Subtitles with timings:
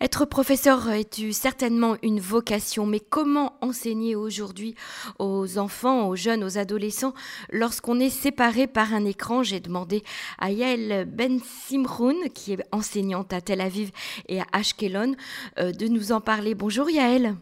[0.00, 4.76] Être professeur est certainement une vocation, mais comment enseigner aujourd'hui
[5.18, 7.14] aux enfants, aux jeunes, aux adolescents
[7.50, 9.42] lorsqu'on est séparé par un écran?
[9.42, 10.04] J'ai demandé
[10.38, 13.90] à Yael Ben Simroun, qui est enseignante à Tel Aviv
[14.28, 15.16] et à Ashkelon,
[15.58, 16.54] euh, de nous en parler.
[16.54, 17.34] Bonjour Yael.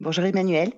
[0.00, 0.72] Bonjour Emmanuel.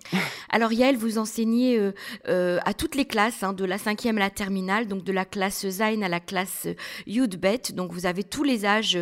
[0.51, 1.93] Alors Yael, vous enseignez euh,
[2.29, 5.25] euh, à toutes les classes, hein, de la cinquième à la terminale, donc de la
[5.25, 6.69] classe Zain à la classe
[7.07, 7.73] Yudbet.
[7.73, 8.99] Donc vous avez tous les âges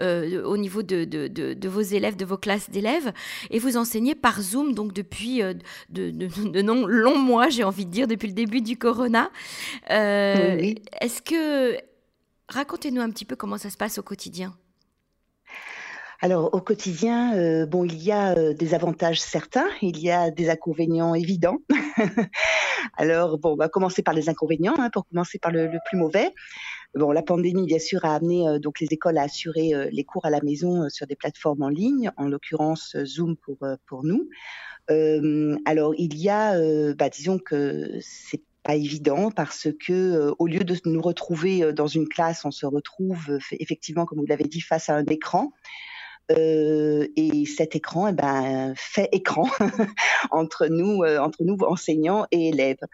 [0.00, 3.12] euh, au niveau de, de, vos élèves, de vos classes d'élèves.
[3.50, 5.42] Et vous enseignez par Zoom, donc depuis
[5.90, 6.12] de,
[6.60, 9.30] longs mois, j'ai envie de dire, depuis le début du corona.
[9.88, 11.78] Est-ce que...
[12.50, 14.56] Racontez-nous un petit peu comment ça se passe au quotidien.
[16.20, 20.32] Alors au quotidien, euh, bon, il y a euh, des avantages certains, il y a
[20.32, 21.58] des inconvénients évidents.
[22.96, 26.34] Alors bon, on va commencer par les inconvénients, hein, pour commencer par le, plus mauvais.
[26.94, 30.26] Bon, la pandémie, bien sûr, a amené euh, donc les écoles à assurer les cours
[30.26, 34.28] à la maison sur des plateformes en ligne, en l'occurrence Zoom pour pour nous.
[35.66, 36.58] alors il y a,
[36.94, 42.08] bah, disons que c'est pas évident parce que au lieu de nous retrouver dans une
[42.08, 45.52] classe, on se retrouve effectivement, comme vous l'avez dit, face à un écran.
[46.30, 49.48] Euh, et cet écran, eh ben, fait écran
[50.30, 52.84] entre nous, euh, entre nous enseignants et élèves.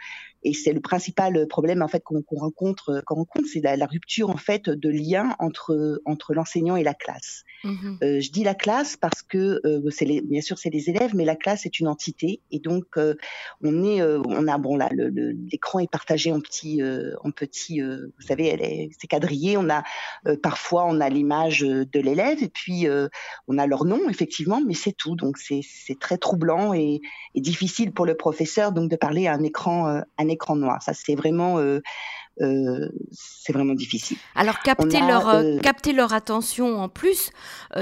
[0.45, 4.37] Et c'est le principal problème en fait qu'on rencontre, qu'on rencontre, c'est la, rupture en
[4.37, 7.45] fait de lien entre entre l'enseignant et la classe.
[7.65, 11.15] Mmh euh, je dis la classe parce que euh, c'est bien sûr c'est les élèves,
[11.15, 13.15] mais la classe est une entité et donc euh,
[13.63, 16.83] on est, euh, on a bon là l'écran est partagé en petits,
[17.23, 19.57] en petits, vous savez, c'est quadrillé.
[19.57, 19.83] On a
[20.43, 22.87] parfois on a l'image de l'élève et puis
[23.49, 25.17] on a leur nom effectivement, mais c'est tout.
[25.17, 25.63] Donc c'est
[26.01, 27.01] très troublant et,
[27.35, 30.83] et, difficile pour le professeur donc de parler à un écran, un écran noir.
[30.83, 31.59] Ça, c'est vraiment,
[32.41, 34.17] euh, euh, c'est vraiment difficile.
[34.35, 37.31] Alors capter leur euh, capter leur attention en plus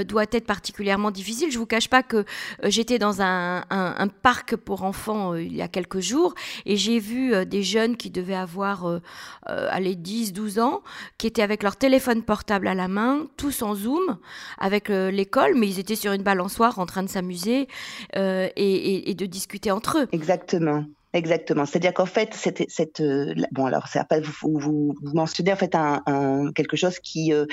[0.07, 1.51] doit être particulièrement difficile.
[1.51, 2.25] Je vous cache pas que
[2.65, 6.35] j'étais dans un, un, parc pour enfants il y a quelques jours
[6.67, 9.01] et j'ai vu des jeunes qui devaient avoir
[9.47, 10.83] allez 10 12 ans
[11.19, 14.19] qui étaient avec leur téléphone portable à la main, tous en zoom
[14.59, 17.69] avec l'école mais ils étaient sur une balançoire en train de s'amuser
[18.15, 20.09] et, et de discuter entre eux.
[20.13, 20.85] Exactement.
[21.15, 21.67] Exactement.
[21.67, 25.75] C'est-à-dire qu'en fait, cette, cette euh, bon alors c'est vous, vous, vous mentionnez en fait
[25.75, 27.45] un, un quelque chose qui euh,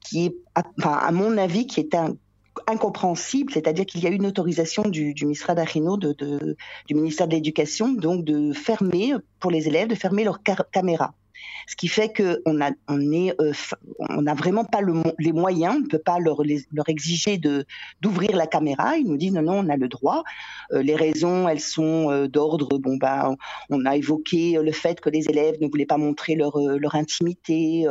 [0.00, 2.16] qui est enfin à mon avis qui est un
[2.66, 6.56] incompréhensible, c'est-à-dire qu'il y a une autorisation du, du ministère d'Arino, de, de,
[6.86, 10.40] du ministère de l'Éducation, donc de fermer pour les élèves, de fermer leurs
[10.72, 11.14] caméras.
[11.66, 13.52] Ce qui fait qu'on a, on est, euh,
[14.08, 17.66] on n'a vraiment pas le, les moyens, on ne peut pas leur, leur exiger de
[18.00, 18.96] d'ouvrir la caméra.
[18.96, 20.24] Ils nous disent non, non, on a le droit.
[20.72, 22.78] Euh, les raisons, elles sont euh, d'ordre.
[22.78, 23.34] Bon, bah,
[23.70, 27.86] on a évoqué le fait que les élèves ne voulaient pas montrer leur, leur intimité,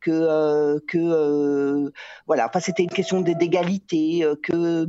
[0.00, 1.92] que, que
[2.26, 2.46] voilà.
[2.48, 4.86] Enfin, c'était une question d'égalité, que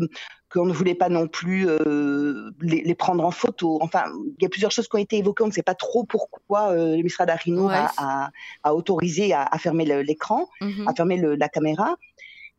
[0.55, 3.77] qu'on ne voulait pas non plus euh, les, prendre en photo.
[3.81, 4.05] Enfin,
[4.37, 5.43] il y a plusieurs choses qui ont été évoquées.
[5.43, 8.31] On ne sait pas trop pourquoi euh, le ministère d'Arino a,
[8.73, 10.49] autorisé à, fermer l'écran,
[10.87, 11.33] à fermer mhm.
[11.33, 11.97] la caméra.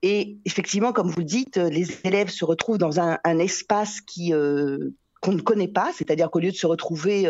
[0.02, 4.90] Et effectivement, comme vous dites, les élèves se retrouvent dans un, espace qui euh,
[5.22, 7.26] qu'on ne connaît pas, c'est-à-dire qu'au lieu de se retrouver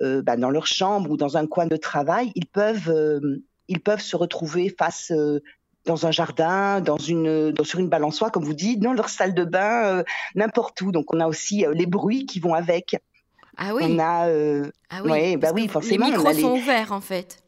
[0.00, 2.92] bah, dans leur chambre ou dans un coin de travail, ils peuvent
[3.68, 5.10] ils peuvent se retrouver face
[5.86, 9.34] dans un jardin, dans une, dans, sur une balançoire, comme vous dites, dans leur salle
[9.34, 10.92] de bain, euh, n'importe où.
[10.92, 12.96] Donc on a aussi euh, les bruits qui vont avec.
[13.56, 13.82] Ah oui.
[13.86, 16.06] On a, euh, ah oui, bah oui, forcément.
[16.06, 17.43] Les micros sont ouverts en fait.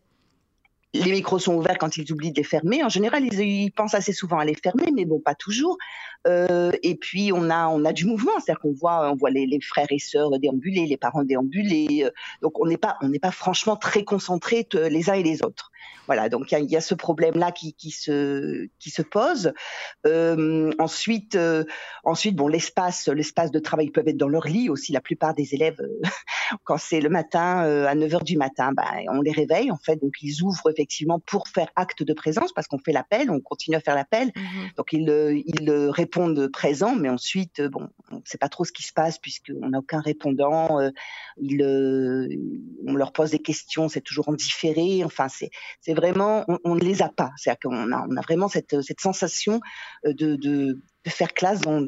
[1.05, 2.83] Les micros sont ouverts quand ils oublient de les fermer.
[2.83, 5.77] En général, ils, pensent assez souvent à les fermer, mais bon, pas toujours.
[6.27, 9.61] Euh, et puis on a on a du mouvement, c'est-à-dire qu'on voit on voit les,
[9.61, 12.09] frères et sœurs déambuler, les parents déambuler.
[12.43, 15.71] donc on n'est pas pas franchement très concentrés les uns et les autres.
[16.07, 19.53] Voilà, donc il y, a, ce problème-là qui, qui, se, qui se pose.
[20.07, 21.65] Euh, ensuite, euh,
[22.05, 24.93] ensuite, bon, l'espace, l'espace de travail, peuvent être dans leur lit aussi.
[24.93, 26.01] La plupart des élèves, euh,
[26.65, 29.97] quand c'est le matin, à 9 h du matin, bah, on les réveille en fait,
[29.97, 33.77] donc ils ouvrent effectivement pour faire acte de présence parce qu'on fait l'appel, on continue
[33.77, 34.33] à faire l'appel.
[34.35, 34.41] Mmh
[34.77, 38.83] donc ils, ils répondent présents, mais ensuite, bon, on ne sait pas trop ce qui
[38.83, 40.81] se passe puisqu'on n'a aucun répondant.
[41.39, 41.63] ils,
[42.87, 45.05] on leur pose des questions, c'est toujours en différé.
[45.05, 47.31] Enfin, c'est vraiment, on, ne les a pas.
[47.37, 49.61] C'est-à-dire qu'on a, on a vraiment cette, cette sensation
[50.07, 51.87] euh, de, de, de faire classe dans,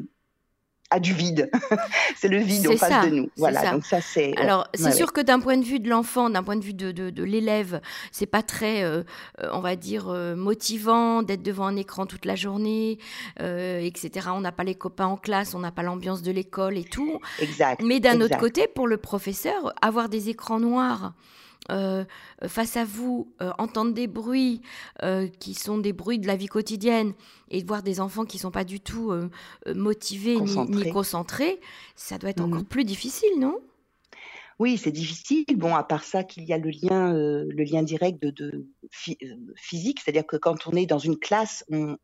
[0.91, 1.51] à du vide.
[2.17, 3.29] c'est le vide en face de nous.
[3.37, 3.61] Voilà.
[3.61, 3.71] Ça.
[3.71, 4.35] Donc ça c'est.
[4.37, 6.91] Alors c'est sûr que d'un point de vue de l'enfant, d'un point de vue de,
[6.91, 7.81] de, de l'élève,
[8.11, 9.03] c'est pas très, euh,
[9.41, 12.97] euh, on va dire, motivant d'être devant un écran toute la journée,
[13.39, 14.29] euh, etc.
[14.33, 17.19] On n'a pas les copains en classe, on n'a pas l'ambiance de l'école et tout.
[17.39, 17.81] Exact.
[17.83, 21.13] Mais d'un autre côté, pour le professeur, avoir des écrans noirs
[22.47, 23.27] face à vous
[23.57, 24.61] entendre des bruits
[25.39, 27.13] qui sont des bruits de la vie quotidienne
[27.49, 29.11] et de voir des enfants qui sont pas du tout
[29.73, 31.59] motivés ni, concentrés,
[31.95, 32.65] ça doit être encore mmh.
[32.65, 33.59] plus difficile, non?
[34.59, 35.45] Oui, c'est difficile.
[35.55, 38.67] Bon, à part ça, qu'il y a le lien, le lien direct de,
[39.55, 41.97] physique, c'est-à-dire que quand on est dans une classe, on,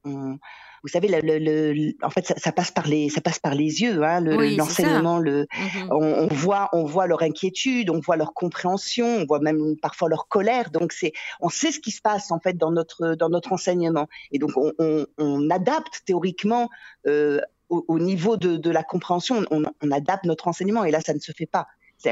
[0.86, 4.22] vous savez, le, en fait, ça, passe par les, ça passe par les yeux, hein,
[4.22, 5.18] l'enseignement.
[5.18, 9.76] Le, mmh on, voit, on voit leur inquiétude, on voit leur compréhension, on voit même
[9.82, 10.70] parfois leur colère.
[10.70, 11.12] Donc c'est,
[11.42, 14.52] on sait ce qui se passe en fait dans notre dans notre enseignement, et donc
[14.56, 16.70] on, adapte théoriquement.
[17.08, 21.20] Euh, au, niveau de, la compréhension, on, on, adapte notre enseignement et là, ça ne
[21.20, 21.66] se fait pas.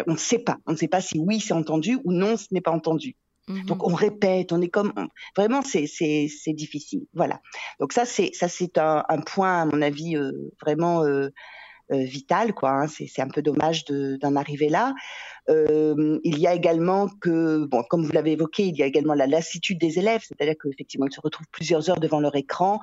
[0.07, 0.57] On ne sait pas.
[0.65, 3.15] On ne sait pas si oui, c'est entendu ou non, ce n'est pas entendu.
[3.47, 4.93] Mmh Donc on répète, on est comme
[5.35, 7.05] vraiment c'est c'est difficile.
[7.13, 7.41] Voilà.
[7.79, 10.31] Donc ça c'est ça c'est un, un, point à mon avis euh,
[10.61, 11.29] vraiment euh,
[11.91, 12.71] euh, vital quoi.
[12.71, 12.87] Hein.
[12.87, 14.93] C'est un peu dommage d'en arriver là.
[15.49, 19.13] Euh, il y a également que, bon, comme vous l'avez évoqué, il y a également
[19.13, 22.79] la lassitude des élèves, c'est-à-dire qu'effectivement, ils se retrouvent plusieurs heures devant leur écran.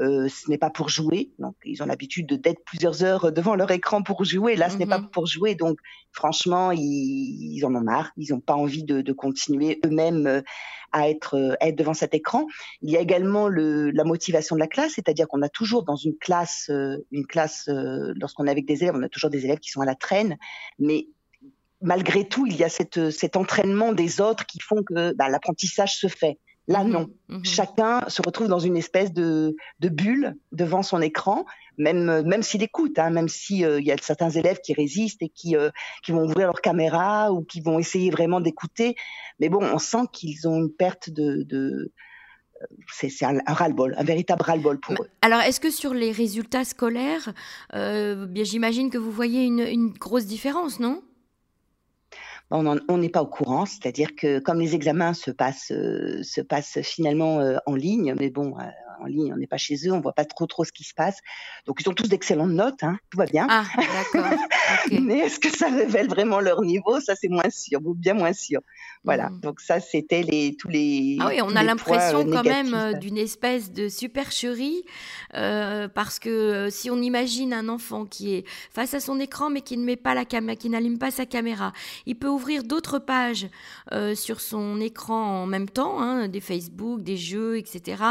[0.00, 3.70] Euh, ce n'est pas pour jouer, donc ils ont l'habitude d'être plusieurs heures devant leur
[3.70, 4.56] écran pour jouer.
[4.56, 5.78] Là, ce n'est pas mmh pour jouer, donc
[6.12, 10.40] franchement, ils, ils en ont marre, ils n'ont pas envie de, de continuer eux-mêmes euh,
[10.92, 12.46] à être, être devant cet écran.
[12.82, 15.96] Il y a également le, la motivation de la classe, c'est-à-dire qu'on a toujours dans
[15.96, 16.70] une classe,
[17.10, 19.86] une classe, lorsqu'on est avec des élèves, on a toujours des élèves qui sont à
[19.86, 20.36] la traîne,
[20.78, 21.06] mais
[21.82, 25.96] malgré tout, il y a cette, cet entraînement des autres qui font que bah, l'apprentissage
[25.96, 26.38] se fait.
[26.68, 26.90] Là, mhm.
[26.90, 27.08] non.
[27.28, 27.44] Mhm.
[27.44, 31.44] Chacun se retrouve dans une espèce de, de bulle devant son écran,
[31.76, 35.28] même, même s'il écoute, hein, même s'il euh, y a certains élèves qui résistent et
[35.28, 35.70] qui, euh,
[36.04, 38.94] qui vont ouvrir leur caméra ou qui vont essayer vraiment d'écouter.
[39.40, 41.90] Mais bon, on sent qu'ils ont une perte de, de
[42.92, 45.08] c'est un, un ras-le-bol, un véritable ras-le-bol pour eux.
[45.20, 47.32] Alors, est-ce que sur les résultats scolaires,
[47.74, 51.02] euh, j'imagine que vous voyez une, une grosse différence, non?
[52.52, 56.80] On n'est pas au courant, c'est-à-dire que comme les examens se passent, euh, se passent
[56.82, 58.62] finalement euh, en ligne, mais bon, euh,
[59.02, 60.94] en ligne, on n'est pas chez eux, on voit pas trop trop ce qui se
[60.94, 61.18] passe.
[61.66, 63.46] Donc ils ont tous d'excellentes notes, hein, tout va bien.
[63.48, 64.38] Ah, d'accord.
[65.02, 67.00] mais est-ce que ça révèle vraiment leur niveau?
[67.00, 68.60] Ça, c'est moins sûr, bien moins sûr.
[69.04, 69.30] Voilà.
[69.30, 69.40] Hmm.
[69.40, 71.18] Donc ça, c'était les tous les.
[71.20, 74.84] Ah oui, on a l'impression quand même d'une espèce de supercherie,
[75.32, 79.76] parce que si on imagine un enfant qui est face à son écran mais qui
[79.76, 81.72] ne met pas la caméra, qui n'allume pas sa caméra,
[82.06, 83.48] il peut ouvrir d'autres pages
[83.92, 88.02] euh, sur son écran en même temps, hein, des Facebook, des jeux, etc.,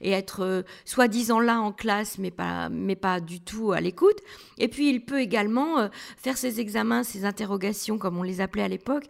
[0.00, 4.18] et être euh, soi-disant là en classe, mais pas, mais pas du tout à l'écoute.
[4.58, 8.62] Et puis il peut également euh, faire ses examens, ses interrogations, comme on les appelait
[8.62, 9.04] à l'époque,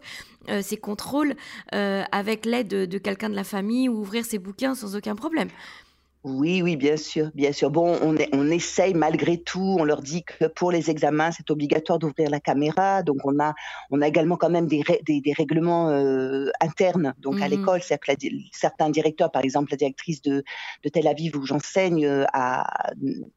[0.61, 1.35] ses contrôles
[1.71, 5.49] avec l'aide de quelqu'un de la famille ou ouvrir ses bouquins sans aucun problème.
[6.25, 7.71] Oui, oui, bien sûr, bien sûr.
[7.71, 9.77] Bon, on, est, on essaye malgré tout.
[9.79, 13.03] On leur dit que pour les examens, c'est obligatoire d'ouvrir la caméra.
[13.03, 13.53] Donc, on a,
[13.89, 17.13] on a également quand même des, des, des règlements euh, internes.
[17.19, 17.85] Donc, à mmh l'école, que
[18.51, 20.43] certains directeurs, par exemple, la directrice de,
[20.83, 22.25] de Tel Aviv où j'enseigne, euh,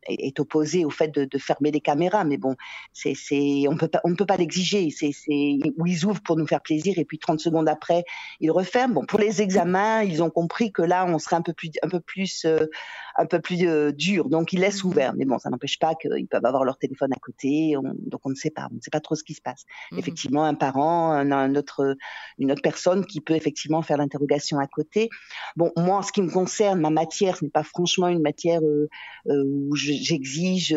[0.09, 2.25] est opposée au fait de, de, fermer les caméras.
[2.25, 2.57] Mais bon,
[2.93, 4.91] c'est, c'est, on peut pas, on ne peut pas l'exiger.
[4.91, 8.03] C'est, c'est où ils ouvrent pour nous faire plaisir et puis 30 secondes après,
[8.41, 8.95] ils referment.
[8.95, 11.89] Bon, pour les examens, ils ont compris que là, on serait un peu plus, un
[11.89, 12.67] peu plus euh,
[13.17, 14.29] un peu plus euh, dur.
[14.29, 15.15] Donc, ils laissent mmh ouvert.
[15.15, 17.75] Mais bon, ça n'empêche pas qu'ils peuvent avoir leur téléphone à côté.
[17.83, 18.69] donc, on ne sait pas.
[18.71, 19.65] On ne sait pas trop ce qui se passe.
[19.91, 21.97] Mmh effectivement, un parent, un, autre,
[22.39, 25.09] une autre personne qui peut effectivement faire l'interrogation à côté.
[25.57, 28.61] Bon, moi, en ce qui me concerne, ma matière, ce n'est pas franchement une matière
[28.63, 28.89] euh,
[29.29, 30.77] euh, où j'exige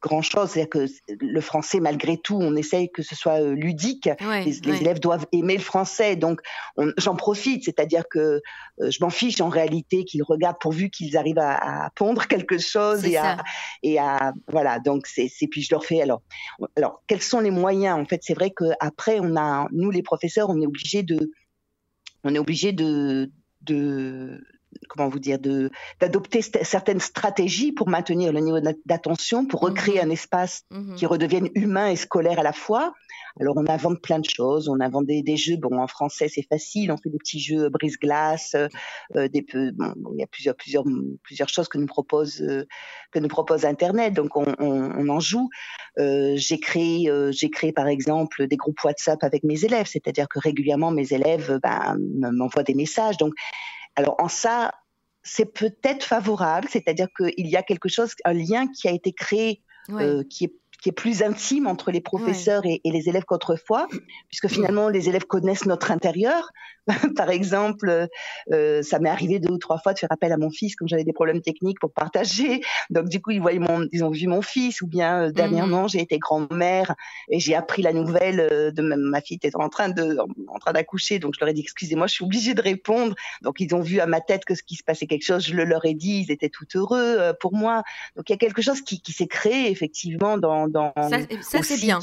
[0.00, 0.50] grand-chose.
[0.50, 0.86] C'est-à-dire que
[1.20, 4.08] le français, malgré tout, on essaye que ce soit ludique.
[4.44, 6.16] les, élèves doivent aimer le français.
[6.16, 6.40] Donc,
[6.98, 7.64] j'en profite.
[7.64, 8.40] C'est-à-dire que
[8.80, 13.16] je m'en fiche en réalité qu'ils regardent pourvu qu'ils arrivent à, pondre quelque chose et
[13.16, 13.42] à,
[13.82, 14.78] et à, voilà.
[14.78, 16.22] Donc c'est, puis je leur fais alors,
[16.76, 17.98] alors quels sont les moyens?
[17.98, 21.30] En fait, c'est vrai que après on a, nous les professeurs, on est obligé de,
[22.24, 23.30] on est obligé de,
[23.62, 24.44] de
[24.88, 30.06] comment vous dire, de d'adopter certaines stratégies pour maintenir le niveau d'attention, pour recréer mmh
[30.06, 32.92] un espace mmh qui redevienne humain et scolaire à la fois.
[33.40, 35.56] Alors on invente plein de choses, on invente des, des jeux.
[35.56, 38.68] Bon, en français c'est facile, on fait des petits jeux brise-glace, euh,
[39.16, 39.28] euh
[39.72, 40.84] bon, il y a plusieurs plusieurs
[41.22, 42.66] plusieurs choses que nous propose euh,
[43.10, 45.48] que nous propose Internet, donc on, on, on en joue.
[45.98, 50.28] Euh, j'ai créé euh, j'ai créé par exemple des groupes WhatsApp avec mes élèves, c'est-à-dire
[50.28, 51.96] que régulièrement mes élèves ben,
[52.32, 53.16] m'envoient des messages.
[53.16, 53.34] Donc
[53.96, 54.72] alors en ça,
[55.22, 59.62] c'est peut-être favorable, c'est-à-dire qu'il y a quelque chose, un lien qui a été créé,
[59.90, 63.86] euh, qui est qui est plus intime entre les professeurs et, les élèves qu'autrefois,
[64.28, 66.50] puisque finalement les élèves connaissent notre intérieur.
[67.16, 68.08] Par exemple,
[68.50, 70.88] euh, ça m'est arrivé deux ou trois fois de faire appel à mon fils quand
[70.88, 72.60] j'avais des problèmes techniques pour partager.
[72.90, 74.82] Donc du coup, ils voyaient mon, ils ont vu mon fils.
[74.82, 75.88] Ou bien euh, dernièrement, mhm.
[75.90, 76.96] j'ai été grand-mère
[77.30, 80.58] et j'ai appris la nouvelle euh, de ma, ma fille était en train de, en
[80.58, 81.20] train d'accoucher.
[81.20, 83.14] Donc je leur ai dit excusez-moi, je suis obligée de répondre.
[83.42, 85.46] Donc ils ont vu à ma tête que ce qui se passait quelque chose.
[85.46, 86.24] Je le leur ai dit.
[86.26, 87.84] Ils étaient tout heureux pour moi.
[88.16, 91.62] Donc il y a quelque chose qui, qui s'est créé effectivement dans, dans ça, ça
[91.62, 92.00] c'est bien.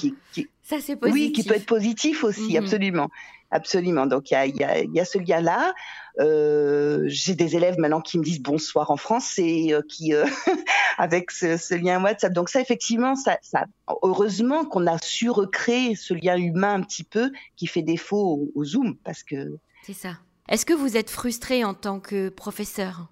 [0.63, 1.27] ça c'est positif.
[1.27, 2.63] Oui, qui peut être positif aussi, mhm.
[2.63, 3.09] absolument.
[3.51, 4.05] Absolument.
[4.05, 5.73] Donc il y a, y, a, y a, ce lien-là.
[6.19, 10.25] Euh, J'ai des élèves maintenant qui me disent bonsoir en français, euh, qui euh,
[10.97, 12.31] avec ce, ce, lien WhatsApp.
[12.31, 13.65] Donc ça effectivement, ça, ça
[14.03, 18.59] heureusement qu'on a su recréer ce lien humain un petit peu qui fait défaut au,
[18.59, 19.57] au Zoom parce que.
[19.83, 20.19] C'est ça.
[20.47, 23.07] Est-ce que vous êtes frustré en tant que professeur?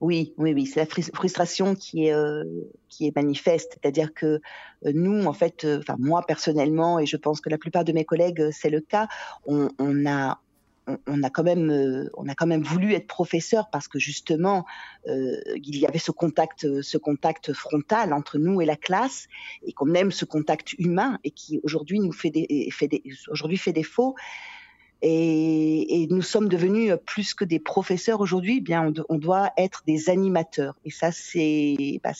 [0.00, 2.44] Oui, oui, oui, c'est la frustration qui est euh,
[2.88, 4.40] qui est manifeste, c'est-à-dire que
[4.86, 7.92] euh, nous, en fait, euh, enfin moi personnellement, et je pense que la plupart de
[7.92, 9.08] mes collègues, c'est le cas,
[9.44, 10.40] on, on a
[11.06, 14.64] on, a quand même on a quand même voulu être professeur parce que justement
[15.06, 19.28] il y avait ce contact ce contact frontal entre nous et la classe
[19.62, 23.58] et qu'on aime ce contact humain et qui aujourd'hui nous fait des, fait des aujourd'hui
[23.58, 24.16] fait défaut
[25.02, 28.58] et, et, nous sommes devenus plus que des professeurs aujourd'hui.
[28.58, 30.76] Eh bien, on, on, doit être des animateurs.
[30.84, 32.12] Et ça, c'est bah,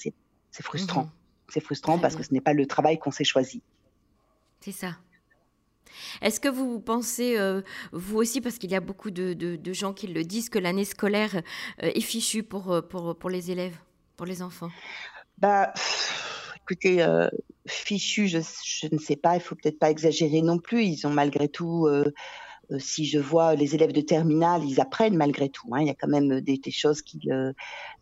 [0.63, 1.05] frustrant.
[1.05, 1.11] Mmh
[1.51, 3.63] c'est frustrant parce que ce n'est pas le travail qu'on s'est choisi.
[4.61, 4.97] C'est ça.
[6.23, 9.73] Est-ce que vous pensez, euh, vous aussi, parce qu'il y a beaucoup de, de, de,
[9.73, 11.43] gens qui le disent, que l'année scolaire
[11.83, 13.77] euh, est fichue pour, euh, pour, pour les élèves,
[14.17, 14.71] pour les enfants?
[15.39, 15.73] Bah,
[16.63, 17.29] Écoutez, euh,
[17.67, 20.85] fichu, je, je, ne sais pas, il faut peut-être pas exagérer non plus.
[20.85, 21.89] Ils ont malgré tout
[22.79, 25.69] si je vois les élèves de terminale, ils apprennent malgré tout.
[25.73, 25.81] Hein.
[25.81, 27.21] Il y a quand même des, des choses qui.
[27.31, 27.53] Euh,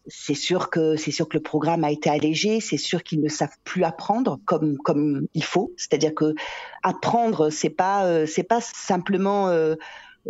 [0.07, 2.61] c'est sûr que c'est sûr que le programme a été allégé.
[2.61, 5.73] C'est sûr qu'ils ne savent plus apprendre comme comme il faut.
[5.77, 6.35] C'est-à-dire que
[6.83, 9.75] apprendre, c'est pas euh, c'est pas simplement euh,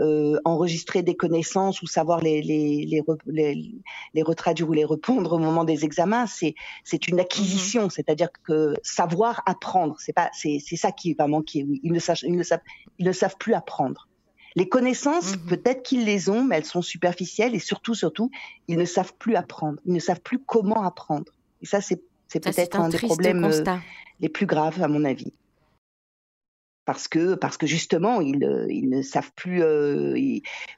[0.00, 3.74] euh, enregistrer des connaissances ou savoir les, les, les, les,
[4.14, 6.54] les retraduire ou les répondre au moment des examens, c'est,
[6.84, 7.90] c'est une acquisition, mm-hmm.
[7.90, 11.64] c'est-à-dire que savoir apprendre, c'est pas, c'est, c'est ça qui va manquer.
[11.64, 11.80] Oui.
[11.82, 12.60] Ils ne savent, ils ne savent,
[12.98, 14.07] ils ne savent plus apprendre.
[14.58, 18.28] Les connaissances, mmh peut-être qu'ils les ont, mais elles sont superficielles et surtout, surtout,
[18.66, 19.78] ils ne savent plus apprendre.
[19.86, 21.32] Ils ne savent plus comment apprendre.
[21.62, 23.76] Et ça, c'est, peut-être un, un des problèmes euh,
[24.18, 25.32] les plus graves, à mon avis
[26.88, 30.16] parce que parce que justement ils, euh, ils ne savent plus euh,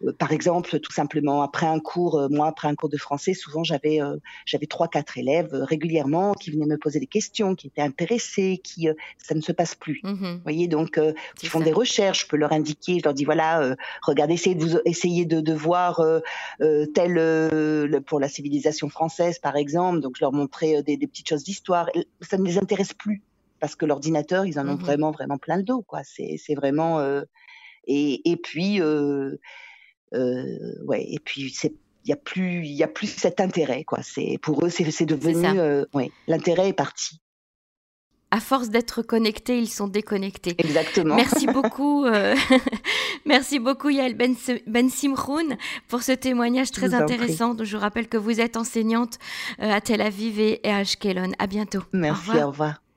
[0.03, 3.63] euh, par exemple tout simplement après un cours moi après un cours de français souvent
[3.63, 4.01] j'avais
[4.45, 8.89] j'avais trois quatre élèves régulièrement qui venaient me poser des questions qui étaient intéressés qui
[9.19, 10.01] ça ne se passe plus.
[10.03, 10.99] Mmh vous voyez donc
[11.37, 11.65] qui font ça.
[11.67, 15.27] des recherches je peux leur indiquer je leur dis voilà regardez essayez de vous essayer
[15.27, 16.05] de, de voir
[16.59, 20.01] tel pour la civilisation française par exemple.
[20.01, 21.89] Donc je leur montrais des, des petites choses d'histoire.
[22.21, 23.23] Ça ne les intéresse plus
[23.61, 26.01] parce que l'ordinateur, ils en ont mmh vraiment, vraiment plein le dos, quoi.
[26.05, 26.99] C'est, c'est vraiment.
[26.99, 27.23] Euh,
[27.87, 29.37] et, et puis, euh,
[30.15, 31.75] euh, ouais, et puis c'est
[32.05, 34.91] il y a plus il y a plus cet intérêt quoi c'est pour eux c'est
[34.91, 35.61] c'est devenu
[35.93, 37.21] ouais l'intérêt est parti
[38.31, 40.55] à force d'être connectés, ils sont déconnectés.
[40.59, 41.17] Exactement.
[41.17, 42.37] Merci beaucoup, euh,
[43.27, 44.35] merci beaucoup Yael Ben,
[44.67, 45.57] ben Simroun
[45.89, 47.57] pour ce témoignage très intéressant.
[47.61, 49.19] Je rappelle que vous êtes enseignante
[49.59, 51.33] à Tel Aviv et à Ashkelon.
[51.39, 51.83] À bientôt.
[51.93, 52.47] Merci, Au revoir.
[52.47, 52.90] Au revoir.